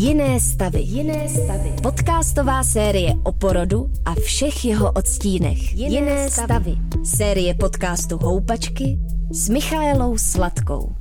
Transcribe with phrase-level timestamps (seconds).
[0.00, 0.80] Jiné stavy.
[0.80, 1.72] Jiné stavy.
[1.82, 5.74] Podcastová série o porodu a všech jeho odstínech.
[5.74, 6.76] Jiné, Jiné stavy.
[7.04, 8.98] Série podcastu Houpačky
[9.30, 10.96] s Michaelou Sladkou.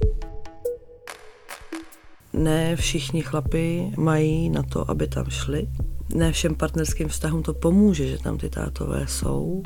[2.34, 5.68] Ne všichni chlapi mají na to, aby tam šli.
[6.16, 9.64] Ne všem partnerským vztahům to pomůže, že tam ty tátové jsou.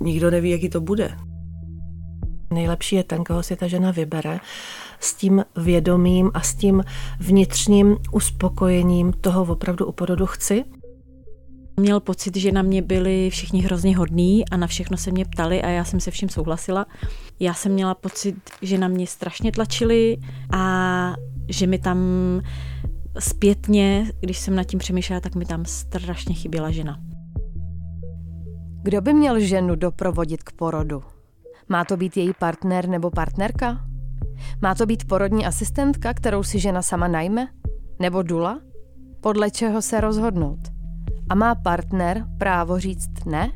[0.00, 1.16] Nikdo neví, jaký to bude.
[2.50, 4.40] Nejlepší je ten, koho si ta žena vybere
[5.00, 6.82] s tím vědomím a s tím
[7.20, 10.64] vnitřním uspokojením toho opravdu u porodu chci.
[11.80, 15.62] Měl pocit, že na mě byli všichni hrozně hodní a na všechno se mě ptali
[15.62, 16.86] a já jsem se vším souhlasila.
[17.40, 20.16] Já jsem měla pocit, že na mě strašně tlačili
[20.52, 21.14] a
[21.48, 21.98] že mi tam
[23.18, 27.00] zpětně, když jsem nad tím přemýšlela, tak mi tam strašně chyběla žena.
[28.82, 31.02] Kdo by měl ženu doprovodit k porodu?
[31.68, 33.80] Má to být její partner nebo partnerka?
[34.62, 37.48] Má to být porodní asistentka, kterou si žena sama najme?
[37.98, 38.60] Nebo dula?
[39.20, 40.58] Podle čeho se rozhodnout?
[41.28, 43.52] A má partner právo říct ne?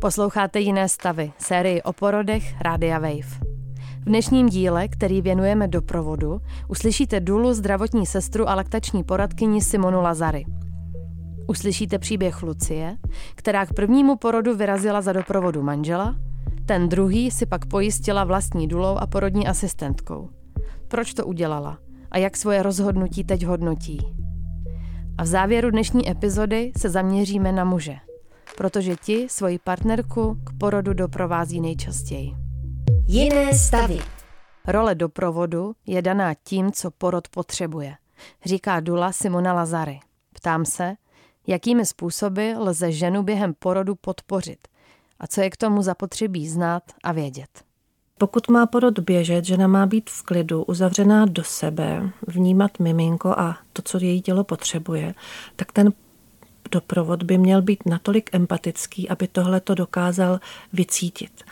[0.00, 3.50] Posloucháte jiné stavy, sérii o porodech Rádia Wave.
[4.00, 10.44] V dnešním díle, který věnujeme doprovodu, uslyšíte Dulu zdravotní sestru a laktační poradkyni Simonu Lazary.
[11.46, 12.96] Uslyšíte příběh Lucie,
[13.34, 16.16] která k prvnímu porodu vyrazila za doprovodu manžela
[16.70, 20.30] ten druhý si pak pojistila vlastní dulou a porodní asistentkou.
[20.88, 21.78] Proč to udělala
[22.10, 23.98] a jak svoje rozhodnutí teď hodnotí?
[25.18, 27.96] A v závěru dnešní epizody se zaměříme na muže,
[28.56, 32.32] protože ti svoji partnerku k porodu doprovází nejčastěji.
[33.06, 33.98] Jiné stavy.
[34.66, 37.94] Role doprovodu je daná tím, co porod potřebuje,
[38.44, 40.00] říká Dula Simona Lazary.
[40.34, 40.94] Ptám se,
[41.46, 44.58] jakými způsoby lze ženu během porodu podpořit–
[45.20, 47.48] a co je k tomu zapotřebí znát a vědět.
[48.18, 53.58] Pokud má porod běžet, žena má být v klidu, uzavřená do sebe, vnímat miminko a
[53.72, 55.14] to, co její tělo potřebuje,
[55.56, 55.92] tak ten
[56.70, 60.40] doprovod by měl být natolik empatický, aby tohle to dokázal
[60.72, 61.44] vycítit.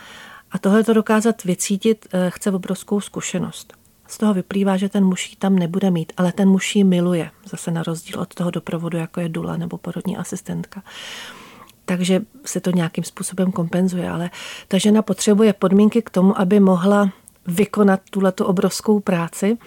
[0.51, 3.73] A tohle to dokázat vycítit eh, chce obrovskou zkušenost.
[4.07, 7.83] Z toho vyplývá, že ten muž tam nebude mít, ale ten muž miluje, zase na
[7.83, 10.83] rozdíl od toho doprovodu, jako je dula nebo porodní asistentka
[11.89, 14.09] takže se to nějakým způsobem kompenzuje.
[14.09, 14.29] Ale
[14.67, 17.11] ta žena potřebuje podmínky k tomu, aby mohla
[17.47, 19.57] vykonat tuhle obrovskou práci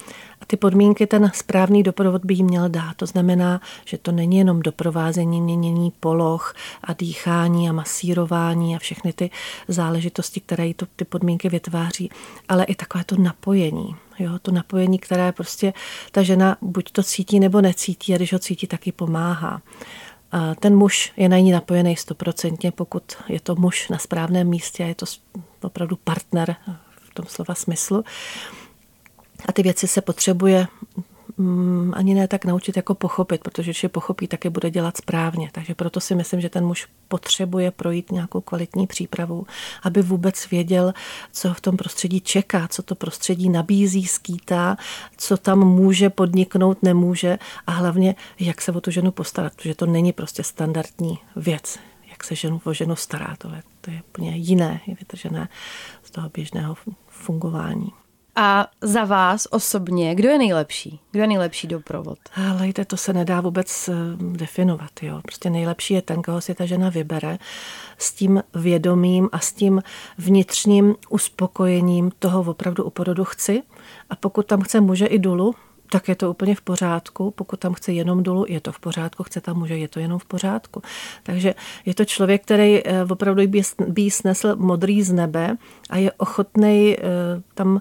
[0.41, 2.97] a ty podmínky ten správný doprovod by jí měl dát.
[2.97, 9.12] To znamená, že to není jenom doprovázení, měnění poloh a dýchání a masírování a všechny
[9.12, 9.31] ty
[9.69, 12.11] záležitosti, které jí to, ty podmínky vytváří,
[12.49, 13.97] ale i takové to napojení.
[14.19, 15.72] Jo, to napojení, které prostě
[16.12, 19.62] ta žena buď to cítí nebo necítí a když ho cítí, taky pomáhá.
[20.32, 24.84] A ten muž je na ní napojený stoprocentně, pokud je to muž na správném místě
[24.84, 25.06] a je to
[25.62, 26.56] opravdu partner
[26.97, 28.04] v tom slova smyslu.
[29.48, 30.66] A ty věci se potřebuje
[31.37, 34.97] mm, ani ne tak naučit jako pochopit, protože když je pochopí, tak je bude dělat
[34.97, 35.50] správně.
[35.53, 39.47] Takže proto si myslím, že ten muž potřebuje projít nějakou kvalitní přípravu,
[39.82, 40.94] aby vůbec věděl,
[41.32, 44.76] co v tom prostředí čeká, co to prostředí nabízí, skýtá,
[45.16, 49.87] co tam může podniknout, nemůže a hlavně, jak se o tu ženu postarat, protože to
[49.87, 51.78] není prostě standardní věc
[52.12, 55.49] jak se ženu o ženu stará, to je, to je úplně jiné, je vytržené
[56.03, 56.76] z toho běžného
[57.09, 57.93] fungování.
[58.37, 61.00] A za vás osobně, kdo je nejlepší?
[61.10, 62.19] Kdo je nejlepší doprovod?
[62.59, 64.91] Lejte, to se nedá vůbec eh, definovat.
[65.03, 65.20] Jo.
[65.22, 67.38] Prostě nejlepší je ten, koho si ta žena vybere
[67.98, 69.82] s tím vědomím a s tím
[70.19, 73.62] vnitřním uspokojením toho opravdu u porodu chci.
[74.10, 75.54] A pokud tam chce muže i dulu,
[75.92, 77.30] tak je to úplně v pořádku.
[77.30, 80.19] Pokud tam chce jenom dolů, je to v pořádku, chce tam muže, je to jenom
[80.19, 80.82] v pořádku.
[81.22, 81.54] Takže
[81.86, 83.42] je to člověk, který eh, opravdu
[83.88, 85.56] by, snesl modrý z nebe
[85.91, 87.02] a je ochotný eh,
[87.54, 87.81] tam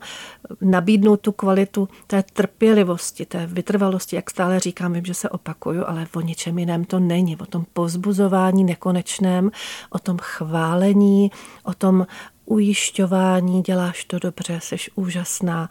[0.61, 6.07] nabídnout tu kvalitu té trpělivosti, té vytrvalosti, jak stále říkám, vím, že se opakuju, ale
[6.16, 7.38] o ničem jiném to není.
[7.38, 9.51] O tom povzbuzování nekonečném,
[9.89, 11.31] o tom chválení,
[11.63, 12.07] o tom
[12.45, 15.69] ujišťování, děláš to dobře, jsi úžasná,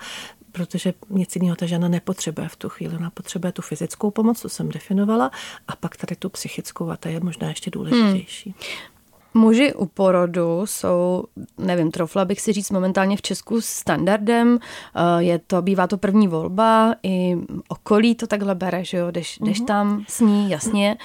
[0.53, 2.97] protože nic jiného ta žena nepotřebuje v tu chvíli.
[2.97, 5.31] Ona potřebuje tu fyzickou pomoc, to jsem definovala,
[5.69, 8.51] a pak tady tu psychickou, a ta je možná ještě důležitější.
[8.51, 8.91] Hmm.
[9.35, 11.25] Muži u porodu jsou,
[11.59, 14.59] nevím, trofla bych si říct momentálně v Česku standardem.
[14.95, 17.37] Eh, je to, bývá to první volba, i
[17.69, 19.67] okolí to takhle bere, že jo, jdeš, jdeš mhm.
[19.67, 20.97] tam s ní, jasně.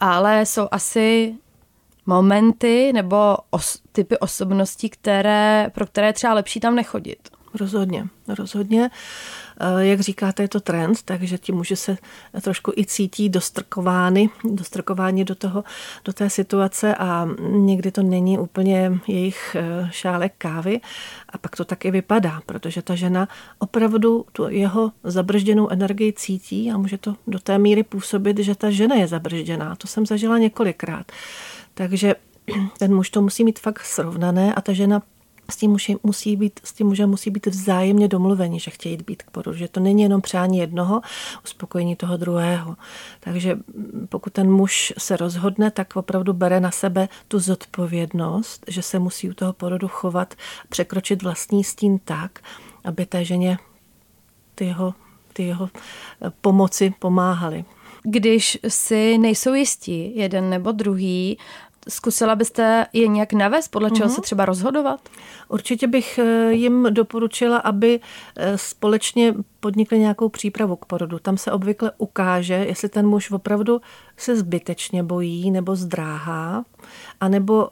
[0.00, 1.34] Ale jsou asi
[2.06, 7.33] momenty nebo os, typy osobností, které, pro které je třeba lepší tam nechodit.
[7.60, 8.90] Rozhodně, rozhodně.
[9.60, 11.96] eh, jak říkáte, je to trend, takže ti muži se
[12.42, 15.64] trošku i cítí dostrkovány, dostrkováni do, toho,
[16.04, 20.80] do té situace a někdy to není úplně jejich eh, šálek kávy
[21.28, 23.28] a pak to taky vypadá, protože ta žena
[23.58, 28.70] opravdu tu jeho zabržděnou energii cítí a může to do té míry působit, že ta
[28.70, 29.76] žena je zabržděná.
[29.76, 31.12] To jsem zažila několikrát.
[31.74, 32.14] Takže
[32.78, 35.02] ten muž to musí mít fakt srovnané a ta žena
[35.50, 39.22] s tím, musí, musí být, s tím mužem musí být vzájemně domluvení, že chtějí být
[39.22, 41.00] k porodu, že to není jenom přání jednoho,
[41.44, 42.76] uspokojení toho druhého.
[43.20, 43.58] Takže
[44.08, 49.30] pokud ten muž se rozhodne, tak opravdu bere na sebe tu zodpovědnost, že se musí
[49.30, 50.34] u toho porodu chovat,
[50.68, 52.38] překročit vlastní stín tak,
[52.84, 53.58] aby té ženě
[54.54, 54.94] ty jeho,
[55.32, 55.70] ty jeho
[56.40, 57.64] pomoci pomáhaly.
[58.02, 61.38] Když si nejsou jistí jeden nebo druhý,
[61.88, 64.14] Zkusila byste je nějak navést, podle čeho mm-hmm.
[64.14, 65.08] se třeba rozhodovat?
[65.48, 68.00] Určitě bych eh, jim doporučila, aby
[68.36, 71.18] eh, společně podnikli nějakou přípravu k porodu.
[71.18, 73.80] Tam se obvykle ukáže, jestli ten muž opravdu
[74.16, 76.64] se zbytečně bojí nebo zdráhá,
[77.20, 77.68] anebo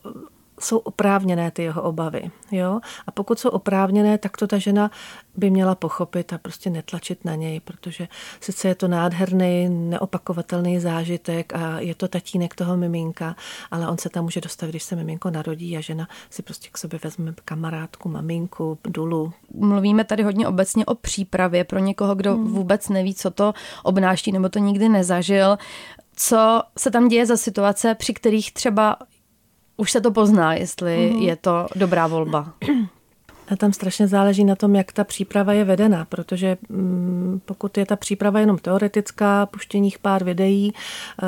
[0.64, 2.30] jsou oprávněné ty jeho obavy.
[2.50, 2.80] Jo?
[3.06, 4.90] A pokud jsou oprávněné, tak to ta žena
[5.36, 8.08] by měla pochopit a prostě netlačit na něj, protože
[8.40, 13.36] sice je to nádherný, neopakovatelný zážitek a je to tatínek toho miminka,
[13.70, 16.78] ale on se tam může dostat, když se miminko narodí a žena si prostě k
[16.78, 19.32] sobě vezme kamarádku, maminku, dulu.
[19.54, 22.52] Mluvíme tady hodně obecně o přípravě pro někoho, kdo hmm.
[22.52, 25.58] vůbec neví, co to obnáší nebo to nikdy nezažil.
[26.16, 28.96] Co se tam děje za situace, při kterých třeba
[29.82, 31.18] už se to pozná, jestli mm-hmm.
[31.18, 32.54] je to dobrá volba.
[33.48, 37.86] A tam strašně záleží na tom, jak ta příprava je vedena, protože mm, pokud je
[37.86, 40.72] ta příprava jenom teoretická, puštěních pár videí,
[41.22, 41.26] eh,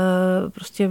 [0.50, 0.90] prostě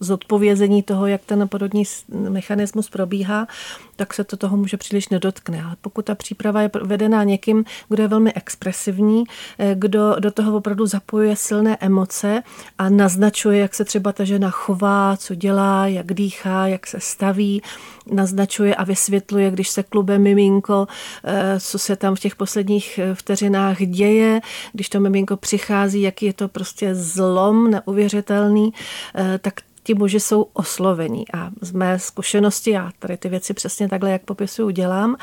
[0.00, 3.46] zodpovězení toho, jak ten porodní mechanismus probíhá,
[3.96, 5.62] tak se to toho může příliš nedotkne.
[5.62, 9.24] Ale pokud ta příprava je vedená někým, kdo je velmi expresivní,
[9.58, 12.42] eh, kdo do toho opravdu zapojuje silné emoce
[12.78, 17.62] a naznačuje, jak se třeba ta žena chová, co dělá, jak dýchá, jak se staví,
[18.12, 19.15] naznačuje a vysvětluje,
[19.50, 20.86] když se klube miminko,
[21.24, 24.40] eh, co se tam v těch posledních eh, vteřinách děje,
[24.72, 28.72] když to miminko přichází, jaký je to prostě zlom neuvěřitelný,
[29.14, 31.24] eh, tak ti muži jsou oslovení.
[31.34, 35.16] A z mé zkušenosti, já tady ty věci přesně takhle, jak popisuju, dělám,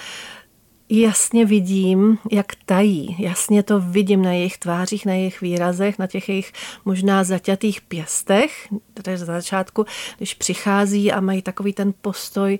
[0.89, 3.15] jasně vidím, jak tají.
[3.19, 6.51] Jasně to vidím na jejich tvářích, na jejich výrazech, na těch jejich
[6.85, 9.85] možná zaťatých pěstech, tedy z začátku,
[10.17, 12.59] když přichází a mají takový ten postoj,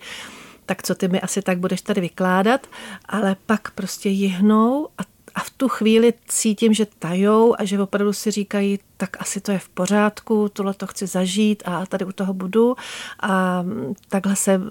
[0.66, 2.68] tak co ty mi asi tak budeš tady vykládat,
[3.06, 8.14] ale pak prostě jihnou a a v tu chvíli cítím, že tajou a že opravdu
[8.14, 12.12] si říkají, tak asi to je v pořádku, tohle to chci zažít a tady u
[12.12, 12.76] toho budu
[13.22, 13.64] a
[14.10, 14.62] takhle se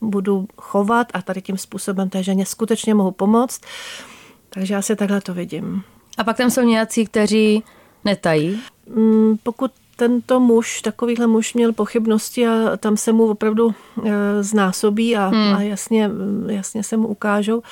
[0.00, 3.60] budu chovat a tady tím způsobem té ženě skutečně mohu pomoct.
[4.50, 5.82] Takže já si takhle to vidím.
[6.18, 7.62] A pak tam jsou nějací, kteří
[8.04, 8.60] netají?
[8.86, 13.74] Mm, pokud tento muž, takovýhle muž měl pochybnosti a tam se mu opravdu
[14.04, 15.54] e, znásobí a, hmm.
[15.54, 16.10] a jasně,
[16.46, 17.62] jasně se mu ukážou,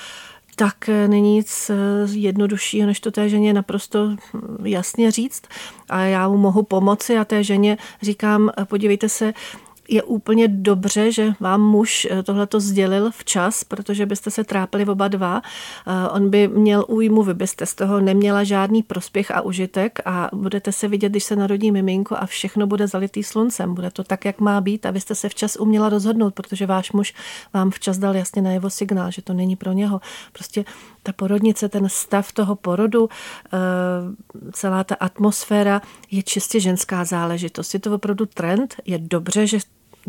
[0.56, 1.74] tak e, není nic e,
[2.12, 4.16] jednoduššího, než to té ženě naprosto
[4.62, 5.42] jasně říct.
[5.88, 9.32] A já mu mohu pomoci a té ženě říkám, podívejte se,
[9.88, 15.08] je úplně dobře, že vám muž eh, tohleto sdělil včas, protože byste se trápili oba
[15.08, 15.42] dva.
[15.86, 20.30] Eh, on by měl újmu, vy byste z toho neměla žádný prospěch a užitek a
[20.32, 23.74] budete se vidět, když se narodí miminko a všechno bude zalitý sluncem.
[23.74, 26.92] Bude to tak, jak má být a vy jste se včas uměla rozhodnout, protože váš
[26.92, 27.14] muž
[27.54, 30.00] vám včas dal jasně na jeho signál, že to není pro něho.
[30.32, 30.64] Prostě
[31.02, 33.08] ta porodnice, ten stav toho porodu,
[33.46, 33.58] eh,
[34.52, 37.74] celá ta atmosféra je čistě ženská záležitost.
[37.74, 38.74] Je to opravdu trend.
[38.86, 39.58] Je dobře, že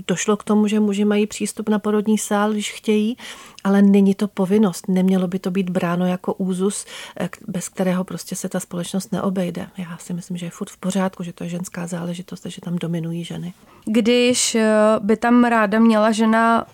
[0.08, 3.18] došlo k tomu, že muži mají přístup na porodní sál, když chtějí,
[3.64, 4.88] ale není to povinnost.
[4.88, 6.86] Nemělo by to být bráno jako úzus,
[7.20, 9.68] eh, bez kterého prostě se ta společnost neobejde.
[9.78, 12.62] Já si myslím, že je furt v pořádku, že to je ženská záležitost a že
[12.62, 13.54] tam dominují ženy.
[13.86, 16.66] Když eh, by tam ráda měla žena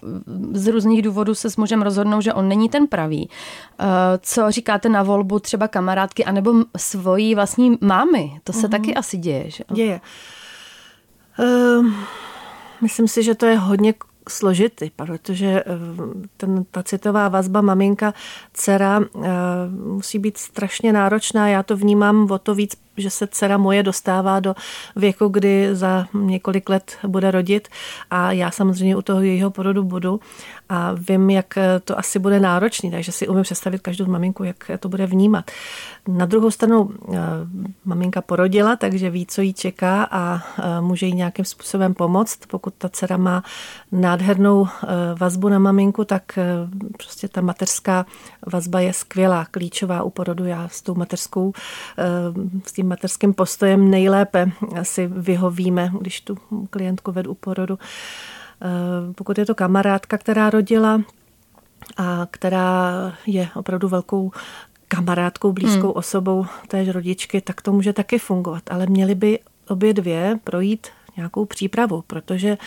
[0.53, 3.29] z různých důvodů se s mužem rozhodnout, že on není ten pravý,
[3.79, 3.85] eh,
[4.21, 8.39] co říkáte na volbu třeba kamarádky anebo svojí vlastní mámy?
[8.43, 8.71] To se mm-hmm.
[8.71, 9.63] taky asi děje, že?
[9.71, 10.01] Děje.
[11.39, 11.85] Uh...
[12.81, 13.93] Myslím si, že to je hodně
[14.29, 15.63] složitý, protože eh,
[16.37, 18.13] ten, ta citová vazba maminka,
[18.53, 19.29] dcera eh,
[19.69, 21.47] musí být strašně náročná.
[21.47, 24.55] Já to vnímám o to víc, že se dcera moje dostává do
[24.95, 27.67] věku, kdy za několik let bude rodit
[28.11, 30.19] a já samozřejmě u toho jejího porodu budu
[30.69, 34.89] a vím, jak to asi bude náročný, takže si umím představit každou maminku, jak to
[34.89, 35.51] bude vnímat.
[36.07, 37.17] Na druhou stranu eh,
[37.85, 42.39] maminka porodila, takže ví, co jí čeká a eh, může jí nějakým způsobem pomoct.
[42.47, 43.43] Pokud ta dcera má
[43.91, 44.87] nádhernou eh,
[45.19, 46.39] vazbu na maminku, tak
[46.97, 48.05] prostě ta mateřská
[48.53, 50.45] vazba je skvělá, klíčová u porodu.
[50.45, 51.53] Já s tou mateřskou,
[52.65, 54.51] s tím mateřským postojem nejlépe
[54.83, 56.37] si vyhovíme, když tu
[56.69, 57.79] klientku vedu u porodu.
[59.15, 61.01] Pokud je to kamarádka, která rodila,
[61.97, 62.91] a která
[63.25, 64.31] je opravdu velkou
[64.87, 65.95] kamarádkou, blízkou hmm.
[65.95, 68.63] osobou též rodičky, tak to může taky fungovat.
[68.71, 70.87] Ale měly by obě dvě projít
[71.17, 72.57] nějakou přípravu, protože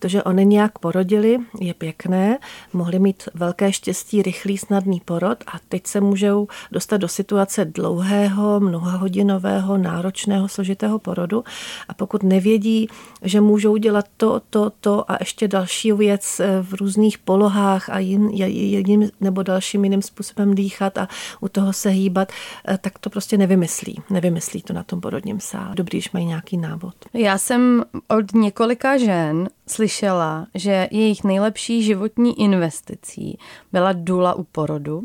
[0.00, 2.38] to, že oni nějak porodili, je pěkné,
[2.72, 8.60] mohli mít velké štěstí, rychlý, snadný porod a teď se můžou dostat do situace dlouhého,
[8.60, 11.44] mnohahodinového, náročného, složitého porodu
[11.88, 12.88] a pokud nevědí,
[13.22, 17.98] že můžou dělat to, to, to a ještě další věc eh, v různých polohách a
[17.98, 21.08] jin, jedním nebo dalším jiným způsobem dýchat a
[21.40, 22.32] u toho se hýbat,
[22.68, 24.02] eh, tak to prostě nevymyslí.
[24.10, 25.74] Nevymyslí to na tom porodním sále.
[25.74, 26.94] Dobrý, když mají nějaký návod.
[27.14, 33.38] Já jsem od několika žen slyšela, že jejich nejlepší životní investicí
[33.72, 35.02] byla dula u porodu.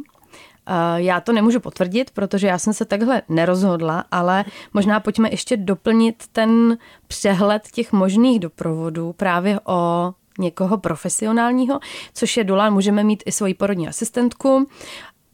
[0.96, 6.24] Já to nemůžu potvrdit, protože já jsem se takhle nerozhodla, ale možná pojďme ještě doplnit
[6.32, 11.80] ten přehled těch možných doprovodů právě o někoho profesionálního,
[12.14, 14.70] což je dula, můžeme mít i svoji porodní asistentku.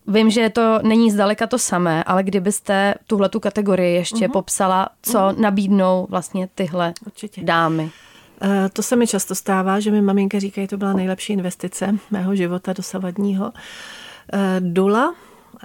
[0.07, 4.31] Vím, že to není zdaleka to samé, ale kdybyste tuhle tu kategorii ještě uh-huh.
[4.31, 5.39] popsala, co uh-huh.
[5.39, 7.41] nabídnou vlastně tyhle Určitě.
[7.43, 7.91] dámy.
[8.41, 11.95] Eh, to se mi často stává, že mi maminka říkají, že to byla nejlepší investice
[12.11, 13.53] mého života dosavadního.
[14.33, 15.15] Eh, Dula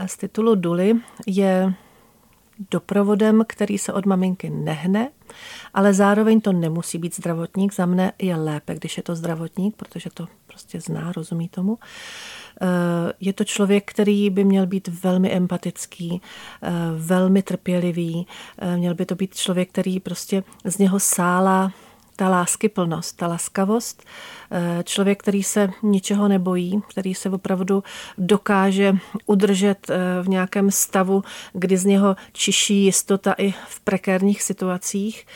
[0.06, 0.94] z titulu Duly
[1.26, 1.74] je
[2.70, 5.08] doprovodem, který se od maminky nehne,
[5.74, 7.74] ale zároveň to nemusí být zdravotník.
[7.74, 11.78] Za mne je lépe, když je to zdravotník, protože to prostě zná, rozumí tomu.
[12.62, 12.66] Eh,
[13.20, 16.20] je to člověk, který by měl být velmi empatický,
[16.96, 18.26] velmi trpělivý,
[18.76, 21.72] měl by to být člověk, který prostě z něho sála
[22.16, 24.04] ta láskyplnost, ta laskavost,
[24.50, 27.84] eh, člověk, který se ničeho nebojí, který se opravdu
[28.18, 28.94] dokáže
[29.26, 35.26] udržet eh, v nějakém stavu, kdy z něho čiší jistota i v prekérních situacích.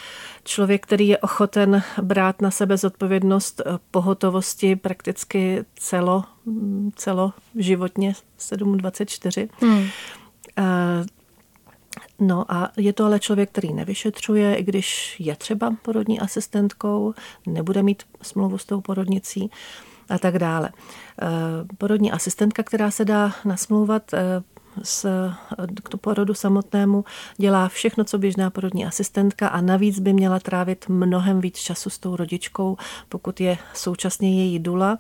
[0.45, 6.25] Člověk, který je ochoten brát na sebe zodpovědnost eh, pohotovosti prakticky celo,
[6.97, 9.49] celo životně 724.
[9.61, 9.87] Hmm.
[12.21, 17.15] No a je to ale člověk, který nevyšetřuje, i když je třeba porodní asistentkou,
[17.47, 19.51] nebude mít smlouvu s tou porodnicí
[20.09, 20.71] a tak dále.
[21.23, 21.27] Eh,
[21.79, 24.43] porodní asistentka, která se dá nasmlouvat eh,
[24.83, 25.07] s,
[25.83, 27.05] k porodu samotnému,
[27.37, 31.99] dělá všechno, co běžná porodní asistentka a navíc by měla trávit mnohem víc času s
[31.99, 32.77] tou rodičkou,
[33.09, 34.99] pokud je současně její dula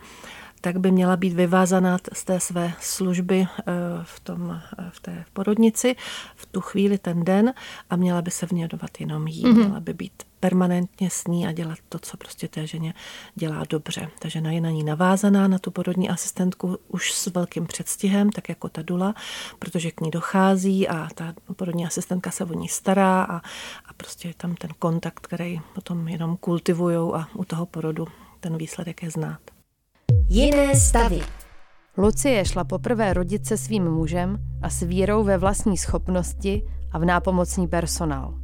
[0.60, 5.24] tak by měla být vyvázaná z té své služby eh, v, tom, eh, v té
[5.32, 5.96] porodnici
[6.36, 7.54] v tu chvíli, ten den
[7.90, 9.44] a měla by se vnědovat jenom jí.
[9.44, 9.54] Mm-hmm.
[9.54, 12.94] Měla by být permanentně s ní a dělat to, co prostě té ženě
[13.34, 14.08] dělá dobře.
[14.18, 18.48] Ta žena je na ní navázaná, na tu porodní asistentku už s velkým předstihem, tak
[18.48, 19.14] jako ta dula,
[19.58, 23.36] protože k ní dochází a ta porodní asistentka se o ní stará a,
[23.86, 28.06] a prostě je tam ten kontakt, který potom jenom kultivujou a u toho porodu
[28.40, 29.59] ten výsledek je znát.
[30.32, 31.20] Jiné stavy.
[31.96, 37.04] Lucie šla poprvé rodit se svým mužem a s vírou ve vlastní schopnosti a v
[37.04, 38.34] nápomocný personál.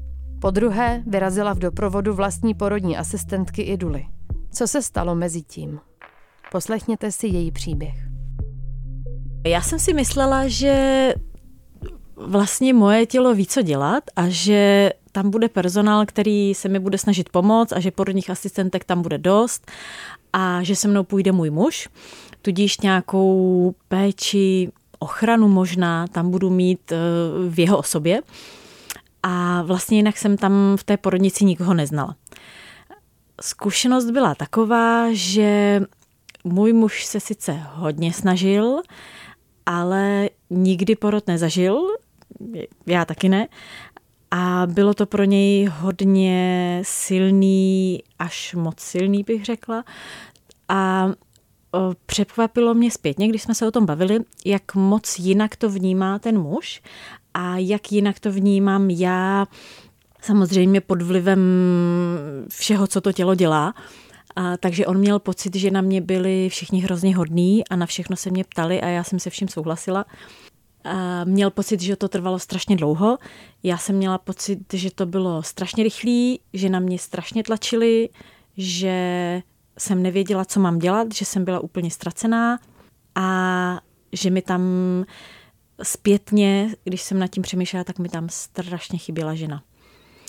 [0.40, 4.07] Po druhé vyrazila v doprovodu vlastní porodní asistentky Iduly.
[4.50, 5.81] Co se stalo mezi tím?
[6.52, 7.95] Poslechněte si její příběh.
[9.47, 11.14] Já jsem si myslela, že
[12.16, 16.99] vlastně moje tělo ví, co dělat a že tam bude personál, který se mi bude
[16.99, 19.70] snažit pomoct a že porodních asistentek tam bude dost
[20.32, 21.88] a že se mnou půjde můj muž,
[22.42, 26.96] tudíž nějakou péči, ochranu možná tam budu mít eh,
[27.49, 28.20] v jeho osobě.
[29.23, 32.16] A vlastně jinak jsem tam v té porodnici nikoho neznala.
[33.40, 35.82] Zkušenost byla taková, že
[36.44, 38.82] můj muž se sice hodně snažil,
[39.66, 41.80] ale nikdy porod nezažil,
[42.87, 43.49] já taky ne.
[44.30, 49.85] A bylo to pro něj hodně silný, až moc silný bych řekla.
[50.68, 51.09] A
[52.06, 56.38] překvapilo mě zpětně, když jsme se o tom bavili, jak moc jinak to vnímá ten
[56.38, 56.83] muž
[57.35, 59.47] a jak jinak to vnímám já,
[60.23, 61.40] samozřejmě pod vlivem
[62.49, 63.75] všeho, co to tělo dělá.
[64.37, 68.16] A, takže on měl pocit, že na mě byli všichni hrozně hodní a na všechno
[68.16, 70.04] se mě ptali a já jsem se vším souhlasila.
[71.25, 73.19] Měl pocit, že to trvalo strašně dlouho.
[73.62, 78.09] Já jsem měla pocit, že to bylo strašně rychlé, že na mě strašně tlačili,
[78.57, 79.43] že
[79.78, 82.59] jsem nevěděla, co mám dělat, že jsem byla úplně ztracená
[83.14, 83.81] a
[84.12, 84.62] že mi tam
[85.83, 89.62] zpětně, když jsem nad tím přemýšlela, tak mi tam strašně chyběla žena.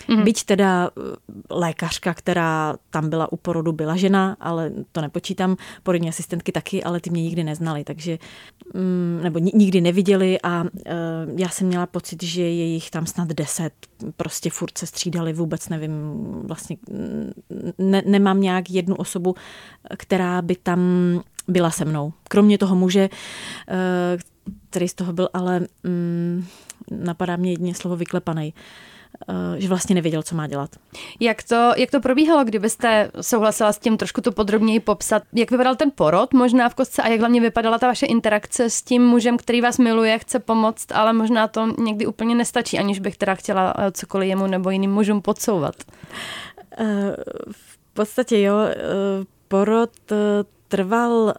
[0.09, 0.23] Mm-hmm.
[0.23, 1.01] Byť teda eh,
[1.49, 6.99] lékařka, která tam byla u porodu, byla žena, ale to nepočítám, porodní asistentky taky, ale
[6.99, 8.17] ty mě nikdy neznali, takže
[8.73, 10.91] mm, nebo nikdy neviděli a eh,
[11.37, 13.73] já jsem měla pocit, že je jich tam snad deset,
[14.17, 15.91] prostě furt se střídali, vůbec nevím,
[16.43, 17.31] vlastně mm,
[17.77, 19.35] ne, nemám nějak jednu osobu,
[19.97, 20.79] která by tam
[21.47, 22.13] byla se mnou.
[22.29, 23.09] Kromě toho muže,
[23.69, 24.17] eh,
[24.69, 26.45] který z toho byl ale, mm,
[26.91, 28.53] napadá mě jedině slovo vyklepanej.
[29.57, 30.69] Že vlastně nevěděl, co má dělat.
[31.19, 35.23] Jak to, jak to probíhalo, kdybyste souhlasila s tím trošku to podrobněji popsat?
[35.33, 38.81] Jak vypadal ten porod možná v kostce a jak hlavně vypadala ta vaše interakce s
[38.81, 43.17] tím mužem, který vás miluje, chce pomoct, ale možná to někdy úplně nestačí, aniž bych
[43.17, 45.75] teda chtěla eh, cokoliv jemu nebo jiným mužům podsouvat?
[46.77, 47.15] Eh,
[47.51, 48.55] v podstatě jo,
[49.47, 49.91] porod
[50.67, 51.33] trval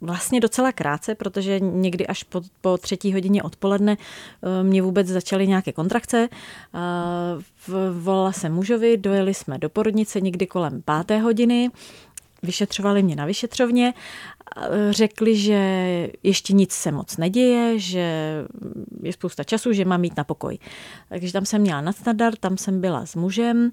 [0.00, 5.46] vlastně docela krátce, protože někdy až po, po třetí hodině odpoledne eh, mě vůbec začaly
[5.46, 6.28] nějaké kontrakce.
[6.74, 11.70] Eh, volala jsem mužovi, dojeli jsme do porodnice někdy kolem páté hodiny,
[12.42, 13.94] vyšetřovali mě na vyšetřovně,
[14.56, 15.60] eh, řekli, že
[16.22, 18.34] ještě nic se moc neděje, že
[19.02, 20.58] je spousta času, že mám jít na pokoj.
[21.08, 23.72] Takže tam jsem měla nadstandard, tam jsem byla s mužem,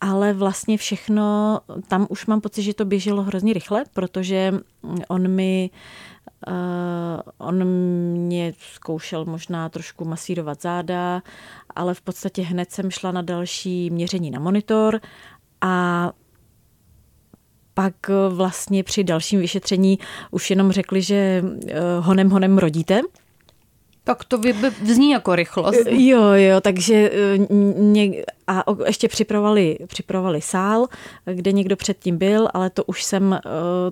[0.00, 4.54] ale vlastně všechno, tam už mám pocit, že to běželo hrozně rychle, protože
[5.08, 5.70] on mi
[6.48, 11.22] Uh, on mě zkoušel možná trošku masírovat záda,
[11.74, 15.00] ale v podstatě hned jsem šla na další měření na monitor
[15.60, 16.12] a
[17.74, 17.94] pak
[18.28, 19.98] vlastně při dalším vyšetření
[20.30, 21.44] už jenom řekli, že
[22.00, 23.00] honem honem rodíte,
[24.06, 24.40] tak to
[24.84, 25.86] zní jako rychlost.
[25.90, 27.10] Jo, jo, takže
[27.78, 30.86] ně, a ještě připravovali, připravovali sál,
[31.24, 33.40] kde někdo předtím byl, ale to už jsem,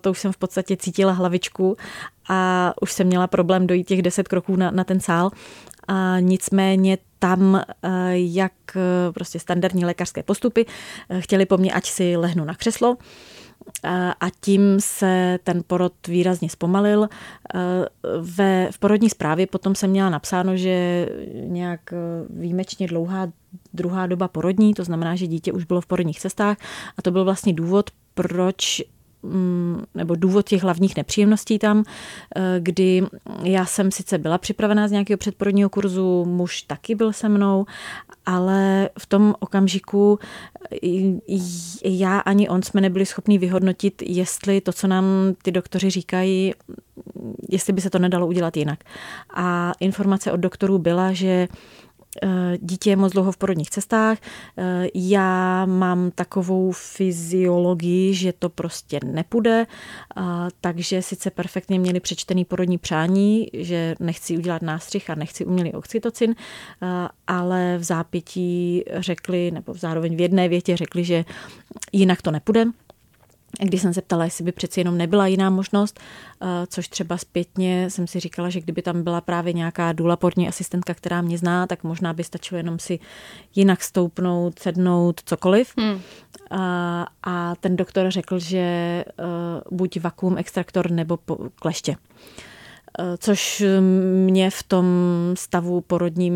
[0.00, 1.76] to už jsem v podstatě cítila hlavičku
[2.28, 5.30] a už jsem měla problém dojít těch deset kroků na, na ten sál.
[5.88, 7.62] A nicméně tam,
[8.12, 8.52] jak
[9.14, 10.66] prostě standardní lékařské postupy,
[11.18, 12.96] chtěli po mně, ať si lehnu na křeslo,
[14.20, 17.08] a tím se ten porod výrazně zpomalil.
[18.20, 21.80] Ve, v porodní zprávě potom jsem měla napsáno, že nějak
[22.30, 23.28] výjimečně dlouhá
[23.72, 26.56] druhá doba porodní, to znamená, že dítě už bylo v porodních cestách
[26.98, 28.82] a to byl vlastně důvod, proč
[29.94, 31.84] nebo důvod těch hlavních nepříjemností tam,
[32.36, 33.02] eh, kdy
[33.42, 37.66] já jsem sice byla připravená z nějakého předporodního kurzu, muž taky byl se mnou,
[38.26, 40.18] ale v tom okamžiku
[41.84, 45.04] já ani on jsme nebyli schopni vyhodnotit, jestli to, co nám
[45.42, 46.54] ty doktoři říkají,
[47.50, 48.78] jestli by se to nedalo udělat jinak.
[49.34, 51.83] A informace od doktorů byla, že Eh,
[52.56, 54.18] dítě je moc dlouho v porodních cestách.
[54.58, 59.66] Eh, já mám takovou fyziologii, že to prostě nepůjde,
[60.60, 66.34] takže sice perfektně měli přečtený porodní přání, že nechci udělat nástřih a nechci umělý oxytocin,
[66.34, 71.24] eh, ale v zápětí řekli, nebo zároveň v jedné větě řekli, že
[71.92, 72.64] jinak to nepůjde
[73.60, 76.00] když jsem se ptala, jestli by přeci jenom nebyla jiná možnost,
[76.42, 80.94] eh, což třeba zpětně jsem si říkala, že kdyby tam byla právě nějaká důlaporní asistentka,
[80.94, 82.98] která mě zná, tak možná by stačilo jenom si
[83.54, 85.72] jinak stoupnout, sednout, cokoliv.
[85.78, 86.00] Hmm.
[86.50, 89.04] A, a ten doktor řekl, že eh,
[89.70, 91.18] buď vakuum extraktor nebo
[91.54, 91.96] kleště.
[92.98, 93.62] Eh, což
[94.26, 94.86] mě v tom
[95.34, 96.34] stavu porodním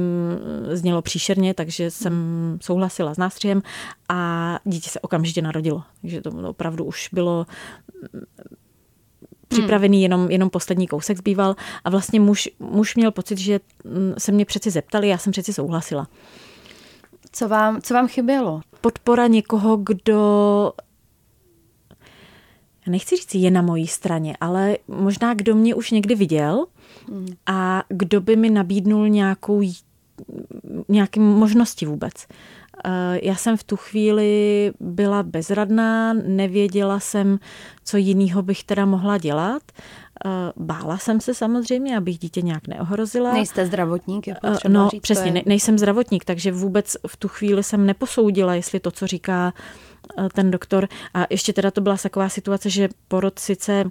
[0.72, 2.14] eh, znělo příšerně, takže jsem
[2.62, 3.62] souhlasila s nástřihem
[4.08, 5.82] a dítě se okamžitě narodilo.
[6.00, 7.46] Takže to opravdu už bylo
[8.12, 8.22] mm,
[9.48, 14.32] připravený, jenom, jenom poslední kousek zbýval a vlastně muž, muž měl pocit, že mm, se
[14.32, 16.08] mě přeci zeptali, já jsem přeci souhlasila.
[17.32, 18.60] Co vám, co vám chybělo?
[18.80, 20.72] Podpora někoho, kdo
[22.88, 26.66] nechci říct, je na mojí straně, ale možná kdo mě už někdy viděl
[27.46, 29.62] a kdo by mi nabídnul nějakou
[30.88, 32.12] nějaké možnosti vůbec.
[32.84, 37.38] Eh, já jsem v tu chvíli byla bezradná, nevěděla jsem,
[37.84, 39.62] co jiného bych teda mohla dělat.
[40.26, 43.32] Eh, bála jsem se samozřejmě, abych dítě nějak neohrozila.
[43.32, 45.42] Nejste zdravotník, je eh, No, říct, přesně, je...
[45.46, 49.52] nejsem zdravotník, takže vůbec v tu chvíli jsem neposoudila, jestli to, co říká
[50.32, 50.88] ten doktor.
[51.14, 53.84] A ještě teda to byla taková situace, že porod sice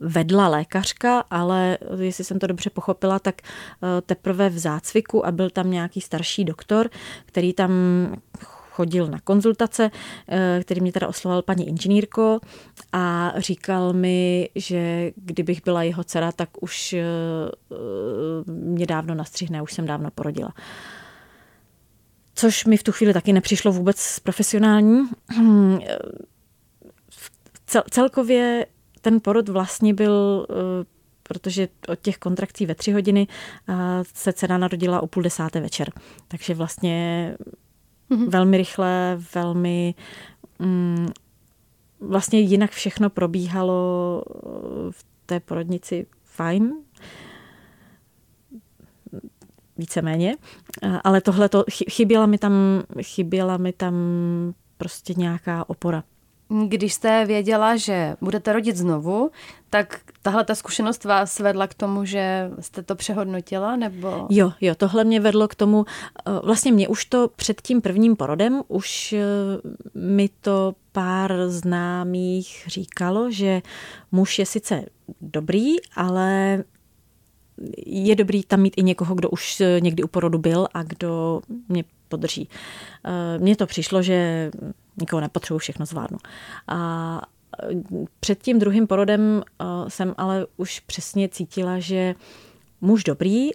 [0.00, 5.50] vedla lékařka, ale jestli jsem to dobře pochopila, tak eh, teprve v zácviku a byl
[5.50, 6.90] tam nějaký starší doktor,
[7.26, 7.72] který tam
[8.70, 9.90] chodil na konzultace,
[10.28, 12.40] eh, který mě teda osloval paní inženýrko
[12.92, 16.94] a říkal mi, že kdybych byla jeho dcera, tak už
[18.46, 20.52] mě dávno nastřihne, už jsem dávno porodila
[22.42, 25.08] což mi v tu chvíli taky nepřišlo vůbec profesionální.
[27.66, 28.66] Cel, celkově
[29.00, 30.84] ten porod vlastně byl eh,
[31.22, 33.26] protože od těch kontrakcí ve tři hodiny
[34.14, 35.92] se cena narodila o půl desáté večer.
[36.28, 37.36] Takže vlastně
[38.10, 38.30] mm-hmm.
[38.30, 39.94] velmi rychle, velmi
[40.58, 41.08] mm,
[42.00, 44.22] vlastně jinak všechno probíhalo
[44.90, 46.72] v té porodnici fajn,
[49.78, 50.36] víceméně,
[51.04, 52.52] ale tohle to chyběla mi tam,
[53.02, 53.94] chyběla mi tam
[54.76, 56.04] prostě nějaká opora.
[56.68, 59.30] Když jste věděla, že budete rodit znovu,
[59.70, 64.26] tak tahle ta zkušenost vás vedla k tomu, že jste to přehodnotila, nebo?
[64.30, 68.16] Jo, jo, tohle mě vedlo k tomu, eh, vlastně mě už to před tím prvním
[68.16, 69.24] porodem, už eh,
[69.94, 73.62] mi to pár známých říkalo, že
[74.12, 74.84] muž je sice
[75.20, 76.58] dobrý, ale
[77.86, 81.40] je dobrý tam mít i někoho, kdo už eh, někdy u porodu byl a kdo
[81.68, 82.48] mě podrží.
[83.38, 84.50] Mně to přišlo, že
[85.00, 86.18] nikoho nepotřebuji, všechno zvládnu.
[86.68, 87.22] A
[88.20, 89.42] před tím druhým porodem
[89.88, 92.14] jsem ale už přesně cítila, že
[92.80, 93.50] muž dobrý,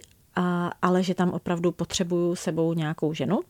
[0.82, 3.40] ale že tam opravdu potřebuju sebou nějakou ženu.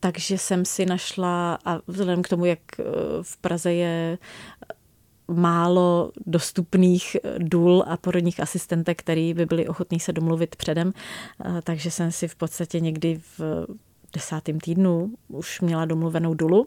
[0.00, 2.58] Takže jsem si našla, a vzhledem k tomu, jak
[3.22, 4.18] v Praze je
[5.28, 10.92] málo dostupných důl a porodních asistentek, který by byli ochotní se domluvit předem,
[11.44, 13.66] e, takže jsem si v podstatě někdy v
[14.12, 16.66] desátém týdnu už měla domluvenou dulu.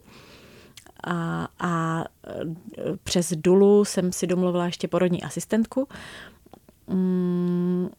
[1.08, 2.04] A, a
[3.04, 5.88] přes Dulu jsem si domluvila ještě porodní asistentku.
[6.88, 7.90] Mm,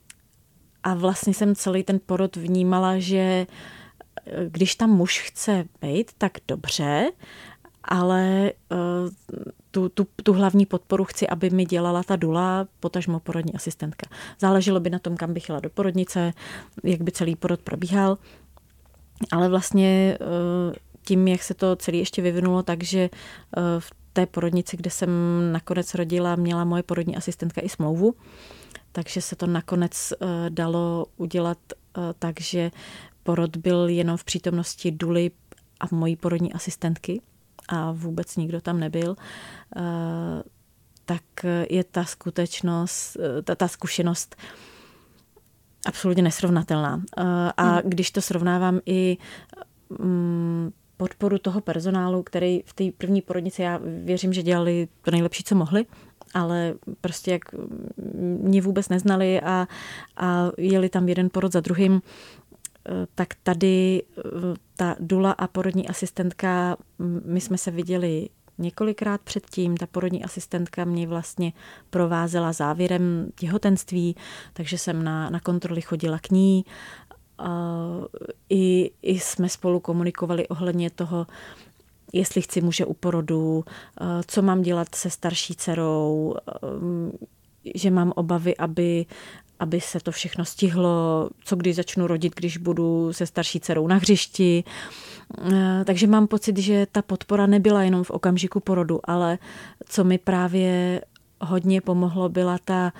[0.83, 3.47] a vlastně jsem celý ten porod vnímala, že
[4.49, 7.11] když tam muž chce být, tak dobře,
[7.89, 8.77] ale eh,
[9.71, 14.11] tu, tu, tu hlavní podporu chci, aby mi dělala ta dula, potažmo porodní asistentka.
[14.41, 16.33] Záleželo by na tom, kam bych jela do porodnice,
[16.85, 18.19] jak by celý porod probíhal.
[19.33, 24.77] Ale vlastně eh, tím, jak se to celé ještě vyvinulo, takže eh, v té porodnici,
[24.77, 25.11] kde jsem
[25.53, 28.15] nakonec rodila, měla moje porodní asistentka i smlouvu,
[28.93, 30.13] takže se to nakonec
[30.49, 31.59] dalo udělat
[32.19, 32.71] tak, že
[33.23, 35.31] porod byl jenom v přítomnosti Duly
[35.81, 37.21] a mojí porodní asistentky
[37.69, 39.17] a vůbec nikdo tam nebyl,
[41.05, 41.23] tak
[41.71, 44.37] je ta skutečnost, ta, ta zkušenost
[45.87, 47.03] absolutně nesrovnatelná.
[47.57, 47.83] A mhm.
[47.85, 49.17] když to srovnávám i
[49.99, 55.45] mm, podporu toho personálu, který v té první porodnici, já věřím, že dělali to nejlepší,
[55.45, 55.87] co mohli,
[56.35, 57.43] ale prostě jak
[58.43, 59.69] mě vůbec neznali a,
[60.17, 62.03] a jeli tam jeden porod za druhým,
[63.15, 64.03] tak tady
[64.77, 66.77] ta dula a porodní asistentka,
[67.25, 69.77] my jsme se viděli několikrát předtím.
[69.77, 71.53] Ta porodní asistentka mě vlastně
[71.91, 74.17] provázela závěrem těhotenství,
[74.53, 76.65] takže jsem na, na kontroly chodila k ní.
[78.51, 81.27] I, I jsme spolu komunikovali ohledně toho,
[82.13, 83.65] jestli chci muže u porodu,
[84.27, 86.35] co mám dělat se starší dcerou,
[87.75, 89.07] že mám obavy, aby,
[89.61, 93.97] aby se to všechno stihlo, co když začnu rodit, když budu se starší dcerou na
[93.97, 94.65] hřišti.
[95.85, 99.39] Takže mám pocit, že ta podpora nebyla jenom v okamžiku porodu, ale
[99.89, 101.01] co mi právě
[101.41, 102.93] hodně pomohlo, byla ta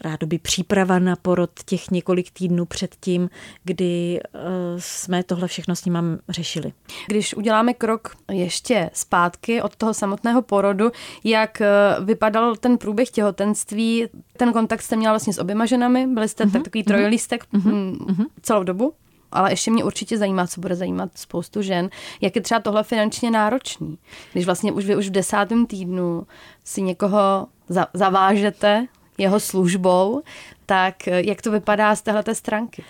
[0.00, 3.30] rádoby příprava na porod těch několik týdnů předtím,
[3.64, 4.38] kdy eh,
[4.78, 6.72] jsme tohle všechno s ním řešili.
[7.06, 10.90] Když uděláme krok ještě zpátky od toho samotného porodu,
[11.24, 11.68] jak eh,
[12.00, 16.62] vypadal ten průběh těhotenství, ten kontakt jste měla vlastně s oběma ženami, byli jste uh-huh,
[16.62, 18.26] takový trojlístek uh-huh, uh-huh.
[18.42, 18.92] celou dobu?
[19.32, 23.30] ale ještě mě určitě zajímá, co bude zajímat spoustu žen, jak je třeba tohle finančně
[23.30, 23.98] náročný.
[24.32, 26.26] Když vlastně už vy už v desátém týdnu
[26.64, 28.86] si někoho za, zavážete
[29.18, 30.22] jeho službou,
[30.66, 32.84] tak jak to vypadá z téhleté stránky?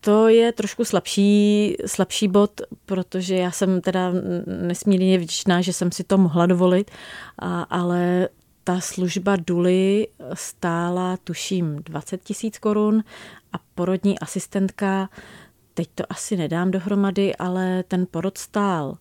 [0.00, 4.12] To je trošku slabší, slabší bod, protože já jsem teda
[4.62, 6.90] nesmírně vděčná, že jsem si to mohla dovolit,
[7.38, 8.28] a, ale
[8.64, 13.04] ta služba Duly stála, tuším, 20 tisíc korun
[13.52, 15.08] a porodní asistentka,
[15.74, 18.96] teď to asi nedám dohromady, ale ten porod stál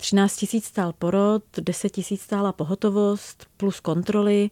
[0.00, 4.50] 13 tisíc stál porod, 10 tisíc stála pohotovost plus kontroly.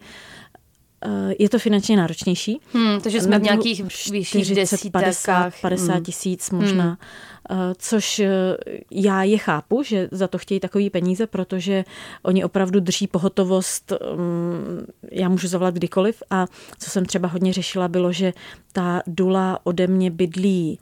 [1.05, 2.61] Eh, je to finančně náročnější.
[2.73, 5.61] Hmm, takže jsme v nějakých vyšších desítkách.
[5.61, 6.05] 50 hmm.
[6.05, 6.61] tisíc hmm.
[6.61, 6.85] možná.
[6.85, 7.75] Hmm.
[7.79, 8.57] Což eh,
[8.91, 11.85] já je chápu, že za to chtějí takový peníze, protože
[12.23, 16.47] oni opravdu drží pohotovost, mm, já můžu zavolat kdykoliv a
[16.79, 18.33] co jsem třeba hodně řešila, bylo, že
[18.73, 20.79] ta dula ode mě bydlí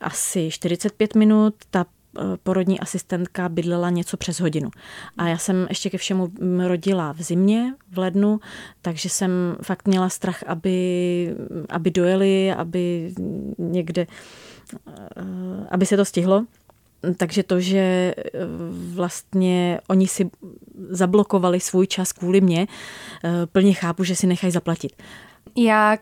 [0.00, 1.97] asi 45 minut, ta Eh,
[2.42, 4.70] porodní asistentka bydlela něco přes hodinu.
[5.18, 6.28] A já jsem ještě ke všemu
[6.66, 8.40] rodila v zimě, v lednu,
[8.82, 9.30] takže jsem
[9.62, 11.36] fakt měla strach, aby,
[11.68, 13.14] aby dojeli, aby
[13.58, 14.06] někde,
[14.88, 15.22] eh,
[15.70, 16.44] aby se to stihlo.
[17.16, 18.14] takže to, že e,
[18.94, 20.30] vlastně oni si
[20.88, 22.66] zablokovali svůj čas kvůli mě,
[23.24, 24.92] e, plně chápu, že si nechají zaplatit.
[25.56, 26.00] Jak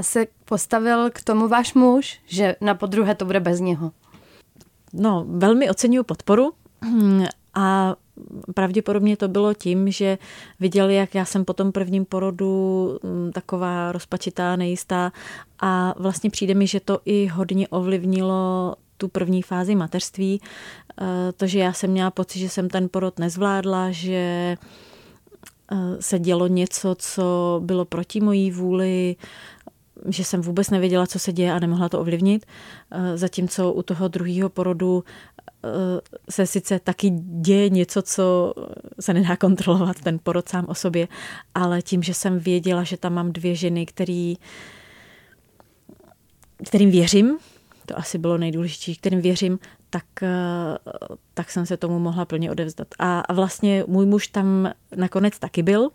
[0.00, 3.92] se postavil k tomu váš muž, že na podruhé to bude bez něho?
[4.92, 6.52] No, velmi oceňuji podporu
[7.54, 7.96] a
[8.54, 10.18] pravděpodobně to bylo tím, že
[10.60, 15.12] viděli, jak já jsem po tom prvním porodu mm, taková rozpačitá, nejistá
[15.60, 20.40] a vlastně přijde mi, že to i hodně ovlivnilo tu první fázi mateřství,
[21.00, 24.56] eh, to, že já jsem měla pocit, že jsem ten porod nezvládla, že
[25.72, 29.16] eh, se dělo něco, co bylo proti mojí vůli,
[30.06, 32.46] že jsem vůbec nevěděla, co se děje a nemohla to ovlivnit.
[32.90, 35.04] Eh, zatímco u toho druhého porodu
[36.30, 38.54] se sice taky děje něco, co
[39.00, 41.08] se nedá kontrolovat, ten porod sám o sobě,
[41.54, 44.36] ale tím, že jsem věděla, že tam mám dvě ženy, který,
[46.64, 47.38] kterým věřím,
[47.86, 49.58] to asi bylo nejdůležitější, kterým věřím,
[49.90, 50.28] tak, eh,
[51.34, 52.88] tak jsem se tomu mohla plně odevzdat.
[52.98, 55.90] A, a vlastně můj muž tam nakonec taky byl,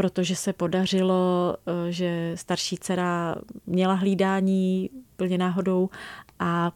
[0.00, 3.34] protože se podařilo, eh, že starší dcera
[3.66, 5.88] měla hlídání plně náhodou
[6.38, 6.72] a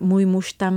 [0.00, 0.74] můj muž tam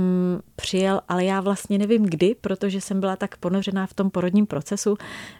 [0.56, 4.96] přijel, ale já vlastně nevím kdy, protože jsem byla tak ponořená v tom porodním procesu,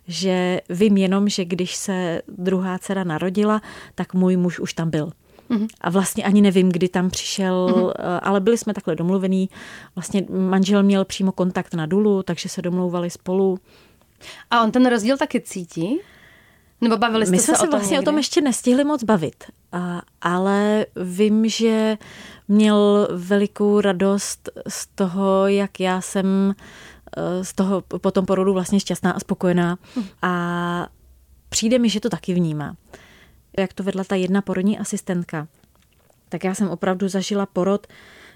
[0.08, 3.62] že vím jenom, že když se druhá dcera narodila,
[3.94, 5.12] tak můj muž už tam byl.
[5.80, 8.18] A vlastně ani nevím, kdy tam přišel, mm-hmm.
[8.22, 9.48] ale byli jsme takhle domluvení.
[9.94, 13.58] Vlastně manžel měl přímo kontakt na Dulu, takže se domlouvali spolu.
[14.50, 16.00] A on ten rozdíl taky cítí?
[16.82, 18.04] Nebo bavili jste My jsme se, se o tom vlastně někdy?
[18.04, 21.98] o tom ještě nestihli moc bavit, a, ale vím, že
[22.48, 26.54] měl velikou radost z toho, jak já jsem
[27.16, 29.78] eh, z toho po tom porodu vlastně šťastná a spokojená.
[29.96, 30.04] Hm.
[30.22, 30.88] A
[31.48, 32.76] přijde mi, že to taky vnímá
[33.58, 35.48] jak to vedla ta jedna porodní asistentka,
[36.28, 37.86] tak já jsem opravdu zažila porod,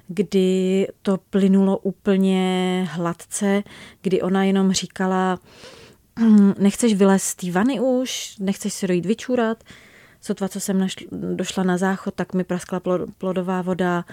[0.09, 3.63] kdy to plynulo úplně hladce,
[4.03, 5.41] kdy ona jenom říkala, "Hm,
[6.59, 9.65] nechceš vylézt z té vany už, nechceš si dojít vyčůrat,
[10.21, 12.81] sotva, co jsem našla, došla na záchod, tak mi praskla
[13.19, 14.05] plodová voda,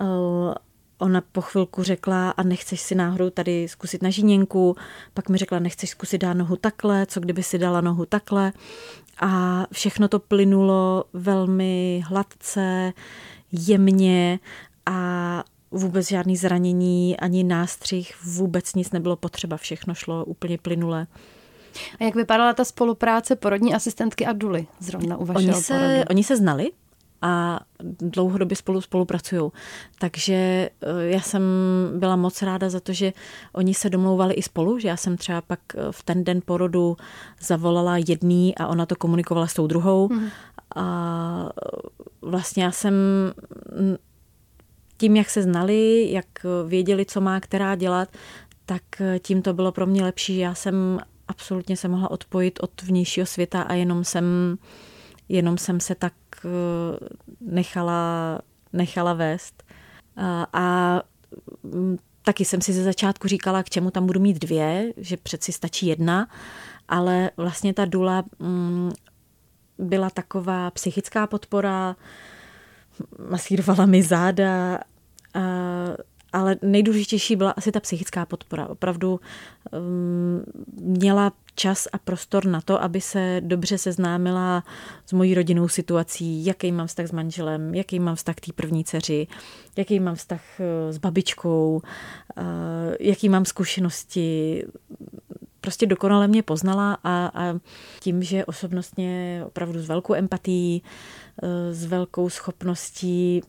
[0.00, 0.54] eh,
[1.00, 4.76] Ona po chvilku řekla, a nechceš si náhodou tady zkusit na žíněnku,
[5.14, 8.52] pak mi řekla, nechceš zkusit dát nohu takhle, co kdyby si dala nohu takhle.
[9.20, 12.92] A všechno to plynulo velmi hladce,
[13.52, 14.38] jemně
[14.86, 21.06] a vůbec žádný zranění, ani nástřih, vůbec nic nebylo potřeba, všechno šlo úplně plynule.
[22.00, 26.04] A jak vypadala ta spolupráce porodní asistentky a Duly zrovna u vašeho oni se, porodu?
[26.10, 26.70] Oni se znali,
[27.22, 27.60] a
[28.00, 29.50] dlouhodobě spolu spolupracují.
[29.98, 31.42] Takže eh, já jsem
[31.96, 33.12] byla moc ráda za to, že
[33.52, 36.96] oni se domlouvali i spolu, že já jsem třeba pak eh, v ten den porodu
[37.40, 40.08] zavolala jedný a ona to komunikovala s tou druhou.
[40.08, 40.28] Mm.
[40.76, 41.48] A
[42.22, 42.94] vlastně já jsem
[44.96, 46.26] tím, jak se znali, jak
[46.66, 48.08] věděli, co má která dělat,
[48.66, 50.38] tak eh, tím to bylo pro mě lepší.
[50.38, 54.58] Já jsem absolutně se mohla odpojit od vnějšího světa a jenom jsem
[55.28, 56.12] jenom jsem se tak
[56.44, 57.08] eh,
[57.40, 58.38] nechala,
[58.72, 59.62] nechala vést.
[60.16, 61.02] A, a
[61.62, 65.52] mm, taky jsem si ze začátku říkala, k čemu tam budu mít dvě, že přeci
[65.52, 66.28] stačí jedna,
[66.88, 68.90] ale vlastně ta dula mm,
[69.78, 71.96] byla taková psychická podpora,
[73.30, 74.80] masírovala mi záda,
[75.34, 75.40] a
[76.32, 78.66] ale nejdůležitější byla asi ta psychická podpora.
[78.68, 79.20] Opravdu
[79.72, 80.44] um,
[80.80, 84.64] měla čas a prostor na to, aby se dobře seznámila
[85.06, 88.84] s mojí rodinnou situací, jaký mám vztah s manželem, jaký mám vztah k té první
[88.84, 89.26] dceři,
[89.76, 91.82] jaký mám vztah eh, s babičkou,
[92.36, 92.44] uh,
[93.00, 94.64] jaký mám zkušenosti.
[95.60, 97.58] Prostě dokonale mě poznala a, a
[98.00, 100.82] tím, že osobnostně opravdu s velkou empatií,
[101.42, 103.42] eh, s velkou schopností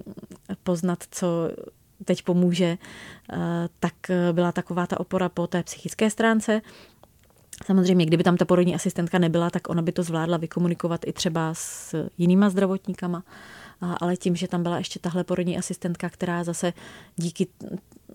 [0.64, 1.50] poznat, co
[2.06, 2.78] teď pomůže,
[3.34, 3.38] eh,
[3.80, 3.94] tak
[4.32, 6.62] byla taková ta opora po té psychické stránce.
[7.66, 11.54] Samozřejmě, kdyby tam ta porodní asistentka nebyla, tak ona by to zvládla vykomunikovat i třeba
[11.54, 13.24] s jinýma zdravotníkama,
[13.82, 16.74] ale tím, že tam byla ještě tahle porodní asistentka, která zase
[17.16, 17.48] díky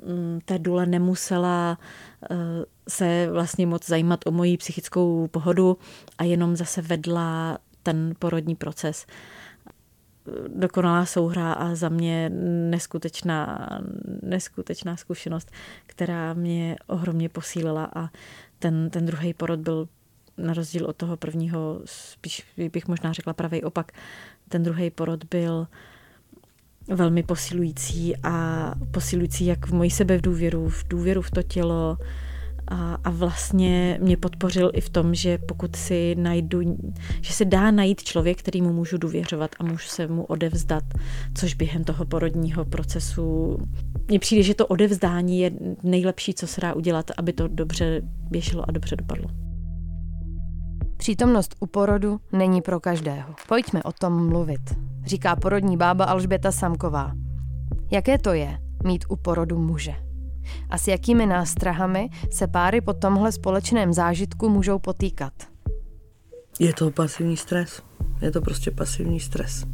[0.07, 1.79] mm, té dule nemusela
[2.31, 2.37] eh,
[2.89, 5.79] se vlastně moc zajímat o moji psychickou pohodu
[6.19, 9.07] a jenom zase vedla ten porodní proces
[10.49, 12.31] dokonalá souhra a za mě
[12.71, 13.69] neskutečná,
[14.23, 15.51] neskutečná zkušenost,
[15.87, 18.09] která mě ohromně posílila a
[18.59, 19.89] ten, ten druhý porod byl
[20.39, 23.93] na rozdíl od toho prvního, spíš bych možná řekla pravý opak,
[24.49, 25.67] ten druhý porod byl
[26.89, 31.99] velmi posilující a posilující jak v mojí důvěru, v důvěru v to tělo,
[32.69, 36.61] A, a vlastně mě podpořil i v tom, že pokud si najdu,
[37.21, 40.85] že se dá najít člověk, kterýmu můžu důvěřovat a můžu se mu odevzdat,
[41.35, 43.57] což během toho porodního procesu
[44.09, 45.51] mně přijde, že to odevzdání je
[45.83, 49.31] nejlepší, co se dá udělat, aby to dobře běželo a dobře dopadlo.
[50.97, 53.35] Přítomnost u porodu není pro každého.
[53.49, 54.61] Pojďme o tom mluvit,
[55.07, 57.13] říká porodní bába Alžběta Samková.
[57.91, 60.04] Jaké to je mít u porodu muže?
[60.71, 65.33] A s jakými nástrahami se páry po tomhle společném zážitku můžou potýkat?
[66.61, 67.83] Je to pasivní stres.
[68.23, 69.65] Je to prostě pasivní stres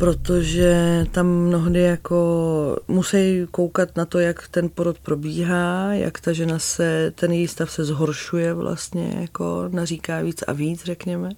[0.00, 6.58] protože tam mnohdy jako musí koukat na to, jak ten porod probíhá, jak ta žena
[6.58, 11.30] se, ten její stav se zhoršuje vlastně, jako naříká víc a víc, řekněme.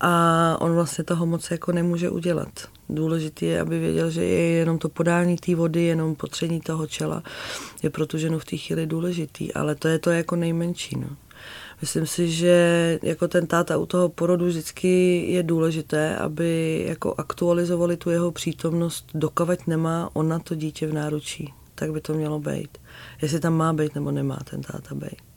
[0.00, 2.48] A on vlastně toho moc jako nemůže udělat.
[2.88, 7.22] Důležité je, aby věděl, že je jenom to podání té vody, jenom potření toho čela
[7.82, 10.96] je pro tu ženu v té chvíli důležitý, ale to je to jako nejmenší.
[10.98, 11.08] No.
[11.80, 17.96] Myslím si, že jako ten táta u toho porodu vždycky je důležité, aby jako aktualizovali
[17.96, 21.54] tu jeho přítomnost, dokavať nemá ona to dítě v náručí.
[21.74, 22.78] Tak by to mělo být.
[23.22, 25.27] Jestli tam má být nebo nemá ten táta být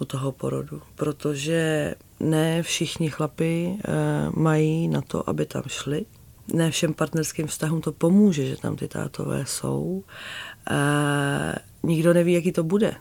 [0.00, 0.82] u toho porodu.
[0.94, 3.92] Protože ne všichni chlapi e,
[4.30, 6.06] mají na to, aby tam šli.
[6.52, 10.04] Ne všem partnerským vztahům to pomůže, že tam ty tátové jsou.
[10.70, 12.96] E, nikdo neví, jaký to bude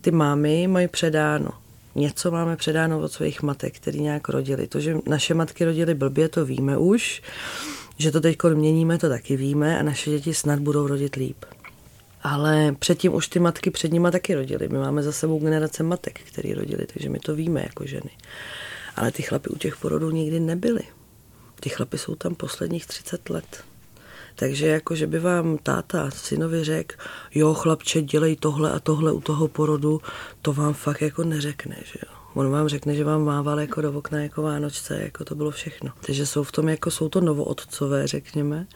[0.00, 1.50] ty mámy mají předáno.
[1.94, 4.66] Něco máme předáno od svých matek, který nějak rodili.
[4.66, 7.22] To, že naše matky rodily blbě, to víme už.
[7.98, 11.44] Že to teď měníme, to taky víme a naše děti snad budou rodit líp.
[12.22, 14.68] Ale předtím už ty matky před nima taky rodily.
[14.68, 18.10] My máme za sebou generace matek, který rodili, takže my to víme jako ženy.
[18.96, 20.82] Ale ty chlapy u těch porodů nikdy nebyly.
[21.60, 23.64] Ty chlapy jsou tam posledních 30 let.
[24.34, 26.96] Takže jako, že by vám táta synovi řekl,
[27.34, 30.00] jo chlapče, dělej tohle a tohle u toho porodu,
[30.42, 32.20] to vám fakt jako neřekne, že jo.
[32.34, 35.92] On vám řekne, že vám mával jako do okna jako Vánočce, jako to bylo všechno.
[36.06, 38.66] Takže jsou v tom jako, jsou to novootcové, řekněme.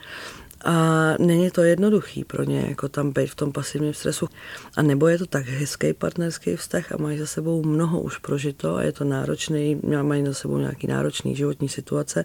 [0.64, 4.28] A není to jednoduchý pro ně, jako tam být v tom pasivním stresu.
[4.76, 8.76] A nebo je to tak hezký partnerský vztah a mají za sebou mnoho už prožito
[8.76, 12.24] a je to náročný, mají za sebou nějaký náročný životní situace,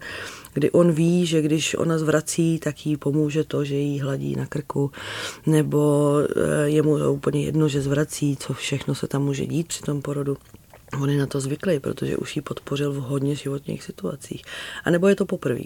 [0.53, 4.45] kdy on ví, že když ona zvrací, tak jí pomůže to, že jí hladí na
[4.45, 4.91] krku,
[5.45, 9.67] nebo eh, je mu to úplně jedno, že zvrací, co všechno se tam může dít
[9.67, 10.37] při tom porodu.
[11.01, 14.41] On je na to zvyklý, protože už ji podpořil v hodně životních situacích.
[14.83, 15.61] A nebo je to poprvé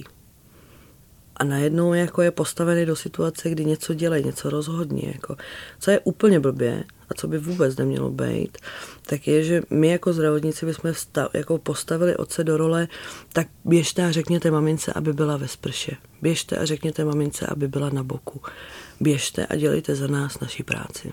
[1.37, 5.11] a najednou jako je postavený do situace, kdy něco dělají, něco rozhodně.
[5.13, 5.35] Jako.
[5.79, 8.57] Co je úplně blbě a co by vůbec nemělo být,
[9.01, 12.87] tak je, že my jako zdravotníci bychom vstav, jako postavili otce do role,
[13.33, 15.97] tak běžte a řekněte mamince, aby byla ve sprše.
[16.21, 18.41] Běžte a řekněte mamince, aby byla na boku.
[18.99, 21.11] Běžte a dělejte za nás naši práci.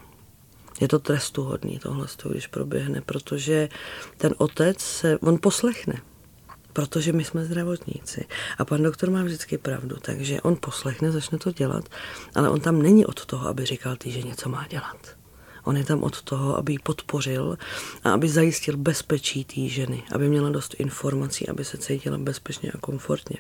[0.81, 3.69] Je to trestuhodný tohle, když proběhne, protože
[4.17, 5.95] ten otec se, on poslechne
[6.73, 8.25] protože my jsme zdravotníci.
[8.59, 11.85] A pan doktor má vždycky pravdu, takže on poslechne, začne to dělat,
[12.35, 15.17] ale on tam není od toho, aby říkal ty, že něco má dělat.
[15.65, 17.59] On je tam od toho, aby ji podpořil
[18.05, 22.79] a aby zajistil bezpečí té ženy, aby měla dost informací, aby se cítila bezpečně a
[22.79, 23.37] komfortně.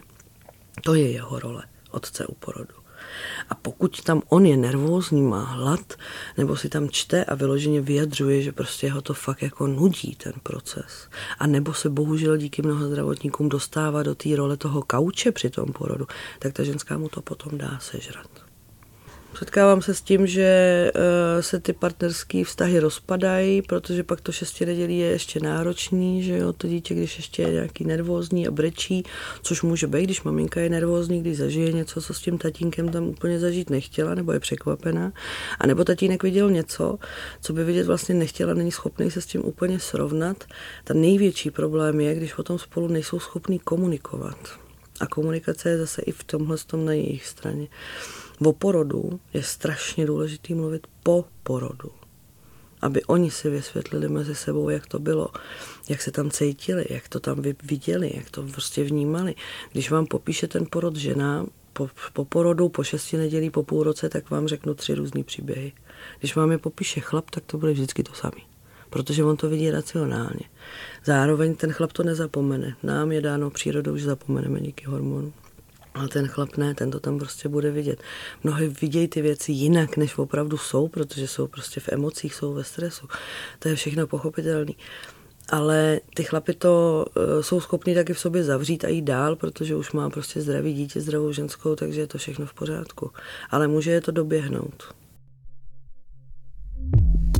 [0.82, 2.79] To je jeho role, otce u porodu.
[3.48, 5.94] A pokud tam on je nervózní, má hlad,
[6.38, 10.32] nebo si tam čte a vyloženě vyjadřuje, že prostě ho to fakt jako nudí ten
[10.42, 11.08] proces.
[11.38, 15.72] A nebo se bohužel díky mnoha zdravotníkům dostává do té role toho kauče při tom
[15.72, 16.06] porodu,
[16.38, 18.49] tak ta ženská mu to potom dá sežrat.
[19.34, 20.42] Setkávám se s tím, že
[20.94, 26.36] eh, se ty partnerské vztahy rozpadají, protože pak to šesti nedělí je ještě náročný, že
[26.36, 29.02] jo, to dítě, když ještě je nějaký nervózní a brečí,
[29.42, 33.04] což může být, když maminka je nervózní, když zažije něco, co s tím tatínkem tam
[33.04, 35.12] úplně zažít nechtěla, nebo je překvapená,
[35.58, 36.98] a nebo tatínek viděl něco,
[37.40, 40.44] co by vidět vlastně nechtěla, není schopný se s tím úplně srovnat.
[40.84, 44.38] Ten největší problém je, když potom spolu nejsou schopní komunikovat.
[45.00, 47.68] A komunikace je zase i v tomhle tom na jejich straně
[48.44, 51.90] o porodu je strašně důležitý mluvit po porodu.
[52.82, 55.28] Aby oni si vysvětlili mezi sebou, jak to bylo,
[55.88, 59.34] jak se tam cítili, jak to tam viděli, jak to prostě vnímali.
[59.72, 64.08] Když vám popíše ten porod žena, po, po porodu, po šesti nedělí, po půl roce,
[64.08, 65.72] tak vám řeknu tři různé příběhy.
[66.18, 68.42] Když vám je popíše chlap, tak to bude vždycky to samé.
[68.90, 70.44] Protože on to vidí racionálně.
[71.04, 72.76] Zároveň ten chlap to nezapomene.
[72.82, 75.32] Nám je dáno přírodou, že zapomeneme díky hormonům.
[75.94, 78.02] Ale ten chlap ne, ten to tam prostě bude vidět.
[78.44, 82.64] Mnohdy vidějí ty věci jinak, než opravdu jsou, protože jsou prostě v emocích, jsou ve
[82.64, 83.08] stresu.
[83.58, 84.72] To je všechno pochopitelné.
[85.48, 89.76] Ale ty chlapy to uh, jsou schopni taky v sobě zavřít a jít dál, protože
[89.76, 93.10] už má prostě zdravý dítě, zdravou ženskou, takže je to všechno v pořádku.
[93.50, 94.94] Ale může je to doběhnout.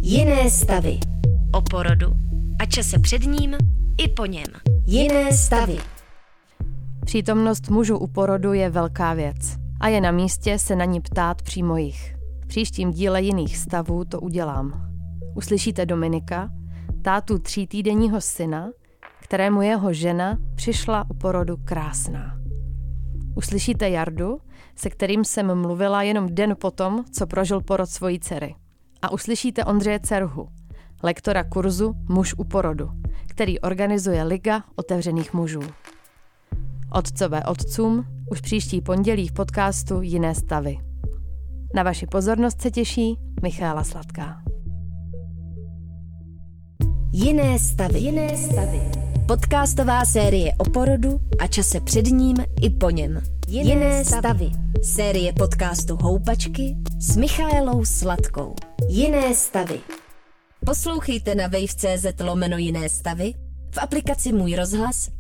[0.03, 0.99] Jiné stavy.
[1.53, 2.07] O porodu
[2.61, 3.57] a čase před ním
[3.99, 4.47] i po něm.
[4.87, 5.79] Jiné stavy.
[7.11, 11.43] Přítomnost mužů u porodu je velká věc a je na místě se na ní ptát
[11.43, 12.15] přímo jich.
[12.45, 14.91] V příštím díle jiných stavů to udělám.
[15.37, 16.51] Uslyšíte Dominika,
[17.03, 18.71] tátu třítýdenního syna,
[19.21, 22.39] kterému jeho žena přišla u porodu krásná.
[23.37, 24.39] Uslyšíte Jardu,
[24.77, 28.55] se kterým jsem mluvila jenom den potom, co prožil porod svojí dcery.
[29.03, 30.49] A uslyšíte Ondřeje Cerhu,
[31.03, 32.91] lektora kurzu Muž u porodu,
[33.27, 35.63] který organizuje Liga otevřených mužů.
[36.93, 40.79] Otcové otcům už příští pondělí v podcastu Jiné stavy.
[41.75, 44.43] Na vaši pozornost se těší Michála Sladká.
[47.13, 47.99] Jiné stavy.
[47.99, 48.81] Jiné stavy.
[49.27, 53.21] Podcastová série o porodu a čase před ním i po něm.
[53.49, 54.21] Jiné, Jiné stavy.
[54.23, 54.51] stavy.
[54.83, 58.55] Série podcastu Houpačky s Michaelou Sladkou.
[58.89, 59.81] Jiné stavy.
[60.67, 63.35] Poslouchejte na wave.cz lomeno Jiné stavy,
[63.71, 65.20] v aplikaci Můj rozhlas